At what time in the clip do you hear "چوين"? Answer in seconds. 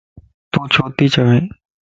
1.13-1.45